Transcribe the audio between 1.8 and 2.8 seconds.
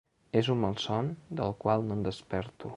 no en desperto.